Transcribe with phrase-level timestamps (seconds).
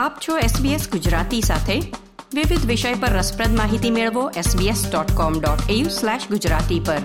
[0.00, 1.80] આપ છો SBS ગુજરાતી સાથે.
[2.34, 6.98] વિવિધ વિષય પર રસપ્રદ માહિતી મેળવો sbs.com.au/gujarati પર.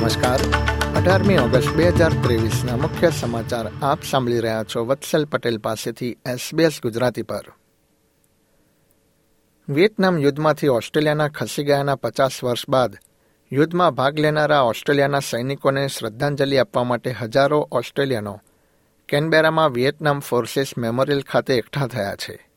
[0.00, 0.40] નમસ્કાર.
[0.96, 4.84] અઢારમી ઓગસ્ટ બે હજાર ત્રેવીસના મુખ્ય સમાચાર આપ સાંભળી રહ્યા છો.
[4.84, 7.44] વત્સલ પટેલ પાસેથી એસબીએસ ગુજરાતી પર.
[9.70, 12.96] વિયેતનામ યુદ્ધમાંથી ઓસ્ટ્રેલિયાના ખસી ગયાના પચાસ વર્ષ બાદ
[13.52, 18.40] યુદ્ધમાં ભાગ લેનારા ઓસ્ટ્રેલિયાના સૈનિકોને શ્રદ્ધાંજલિ આપવા માટે હજારો ઓસ્ટ્રેલિયનો
[19.08, 22.48] કેનબેરામાં વિયેતનામ ફોર્સેસ મેમોરિયલ ખાતે એકઠા થયા છે.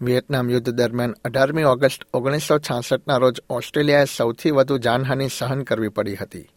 [0.00, 6.16] વિયેતનામ યુદ્ધ દરમિયાન અઢારમી ઓગસ્ટ ઓગણીસો છાસઠના રોજ ઓસ્ટ્રેલિયાએ સૌથી વધુ જાનહાનિ સહન કરવી પડી
[6.16, 6.48] હતી.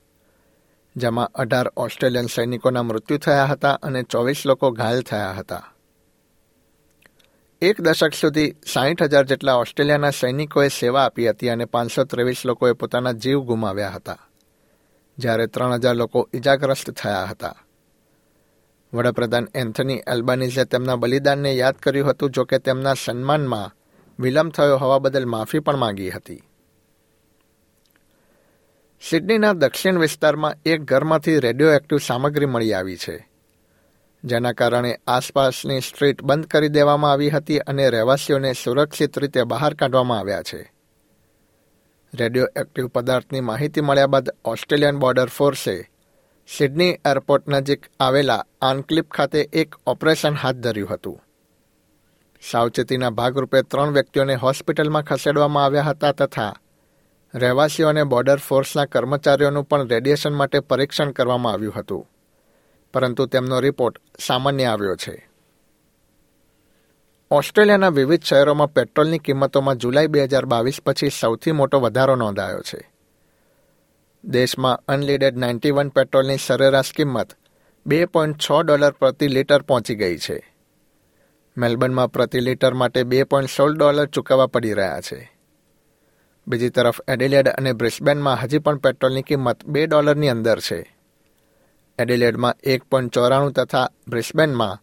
[0.96, 5.74] જેમાં અઢાર ઓસ્ટ્રેલિયન સૈનિકોના મૃત્યુ થયા હતા અને ચોવીસ લોકો ઘાયલ થયા હતા.
[7.66, 12.74] એક દશક સુધી સાહીઠ હજાર જેટલા ઓસ્ટ્રેલિયાના સૈનિકોએ સેવા આપી હતી અને પાંચસો ત્રેવીસ લોકોએ
[12.74, 14.22] પોતાના જીવ ગુમાવ્યા હતા,
[15.18, 17.55] જ્યારે ત્રણ હજાર લોકો ઇજાગ્રસ્ત થયા હતા.
[18.94, 23.74] વડાપ્રધાન એન્થની એલ્બાનીઝે તેમના બલિદાનને યાદ કર્યું હતું, જો કે તેમના સન્માનમાં
[24.20, 26.41] વિલંબ થયો હોવા બદલ માફી પણ માંગી હતી.
[29.02, 33.18] સિડનીના દક્ષિણ વિસ્તારમાં એક ઘરમાંથી રેડિયો એક્ટિવ સામગ્રી મળી આવી છે.
[34.26, 40.20] જેના કારણે આસપાસની સ્ટ્રીટ બંધ કરી દેવામાં આવી હતી અને રહેવાસીઓને સુરક્ષિત રીતે બહાર કાઢવામાં
[40.20, 40.73] આવ્યા છે.
[42.13, 45.90] રેડિયો એક્ટિવ પદાર્થની માહિતી મળ્યા બાદ ઓસ્ટ્રેલિયન બોર્ડર ફોર્સે
[46.57, 51.21] સિડની એરપોર્ટ નજીક આવેલા આનક્લિપ ખાતે એક ઓપરેશન હાથ ધર્યું હતું.
[52.51, 56.55] સાવચેતીના ભાગરૂપે ત્રણ વ્યક્તિઓને હોસ્પિટલમાં ખસેડવામાં આવ્યા હતા તથા
[57.35, 62.07] રહેવાસીઓ અને બોર્ડર ફોર્સના કર્મચારીઓનું પણ રેડિયેશન માટે પરીક્ષણ કરવામાં આવ્યું હતું.
[62.96, 65.29] પરંતુ તેમનો રિપોર્ટ સામાન્ય આવ્યો છે.
[67.31, 72.91] ઓસ્ટ્રેલિયાના વિવિધ શહેરોમાં પેટ્રોલની કિંમતોમાં જુલાઈ બે હજાર બાવીસ પછી સૌથી મોટો વધારો નોંધાયો છે.
[74.25, 77.33] દેશમાં અનલીડેડ નાઇન્ટી વન પેટ્રોલની સરેરાશ કિંમત
[77.85, 80.56] બે પોઈન્ટ છ ડોલર પ્રતિ લીટર પહોંચી ગઈ છે.
[81.57, 85.31] મેલબર્નમાં પ્રતિ લીટર માટે બે પોઈન્ટ સોળ ડોલર ચૂકવવા પડી રહ્યા છે.
[86.47, 90.94] બીજી તરફ એડિલેડ અને બ્રિસ્બેનમાં હજી પણ પેટ્રોલની કિંમત બે ડોલરની અંદર છે.
[91.97, 94.81] એડિલેડમાં એક પોઈન્ટ ચોરાણું તથા બ્રિસ્બેનમાં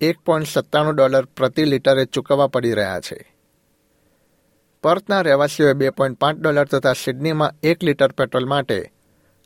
[0.00, 3.36] એક પોઈન્ટ સત્તાણું ડોલર પ્રતિ લીટરે ચૂકવવા પડી રહ્યા છે.
[4.82, 8.92] પર્થના રહેવાસીઓએ બે પોઈન્ટ પાંચ ડોલર તથા સિડનીમાં એક લીટર પેટ્રોલ માટે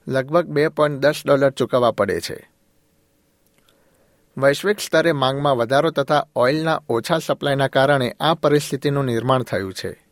[0.09, 2.51] લગભગ બે પોઈન્ટ દસ ડોલર ચૂકવવા પડે છે.
[4.39, 10.06] વૈશ્વિક સ્તરે માંગમાં વધારો તથા ઓઇલના ઓછા સપ્લાયના કારણે આ પરિસ્થિતિનું નિર્માણ થયું છે.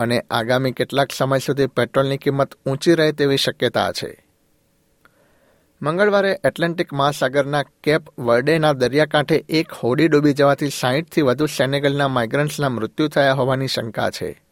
[0.00, 4.23] અને આગામી કેટલાક સમય સુધી પેટ્રોલની કિંમત ઊંચી રહે તેવી શક્યતા છે.
[5.84, 13.08] મંગળવારે એટલાન્ટિક મહાસાગરના કેપ વર્ડેના દરિયાકાંઠે એક હોડી ડૂબી જવાથી સાહીઠથી વધુ સેનેગલના માઇગ્રન્ટ્સના મૃત્યુ
[13.08, 14.42] થયા હોવાની શંકા છે.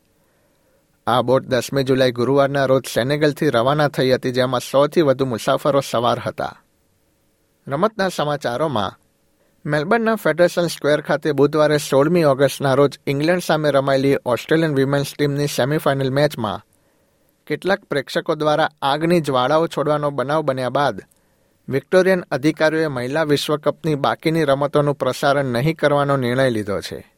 [1.06, 6.19] આ બોટ દસમી જુલાઈ ગુરુવારના રોજ સેનેગલથી રવાના થઈ હતી, જેમાં સોથી વધુ મુસાફરો સવાર
[6.19, 6.56] હતા.
[7.66, 8.92] રમતના સમાચારોમાં,
[9.66, 16.10] મેલબર્નના ફેડરેશન સ્ક્વેર ખાતે બુધવારે સોળમી ઓગસ્ટના રોજ ઇંગ્લેન્ડ સામે રમાયેલી ઓસ્ટ્રેલિયન વિમેન્સ ટીમની સેમીફાઇનલ
[16.10, 16.65] મેચમાં
[17.47, 21.00] કેટલાક પ્રેક્ષકો દ્વારા આગની જ્વાળાઓ છોડવાનો બનાવ બન્યા બાદ
[21.68, 27.14] વિક્ટોરિયન અધિકારીઓએ મહિલા વિશ્વકપની બાકીની રમતોનું પ્રસારણ નહીં કરવાનો નિર્ણય લીધો છે.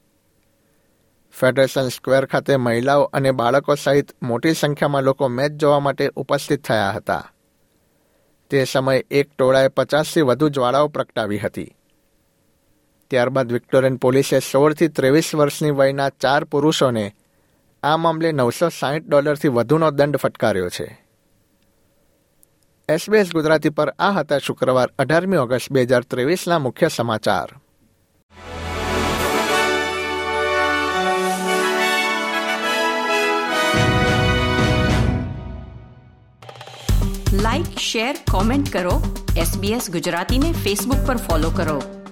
[1.41, 6.91] ફેડરેશન સ્ક્વેર ખાતે મહિલાઓ અને બાળકો સહિત મોટી સંખ્યામાં લોકો મેચ જોવા માટે ઉપસ્થિત થયા
[6.91, 7.32] હતા.
[8.50, 11.76] તે સમયે એક ટોળાએ પચાસથી વધુ જ્વાળાઓ પ્રગટાવી હતી.
[13.11, 17.16] ત્યારબાદ વિક્ટોરિયન પોલીસે સોળથી ત્રેવીસ વર્ષની વયના ચાર પુરુષોને
[17.82, 21.04] આ મામલે નવસો સાહીઠ ડોલરથી વધુનો દંડ ફટકાર્યો છે.
[22.89, 27.56] એસબીએસ ગુજરાતી પર આ હતા શુક્રવાર, અઢારમી ઓગસ્ટ બે હજાર ત્રેવીસના મુખ્ય સમાચાર.
[37.33, 39.25] લાઇક શેર કોમેન્ટ કરો.
[39.37, 42.04] એસબીએસ ગુજરાતીને ફેસબુક પર ફોલો કરો.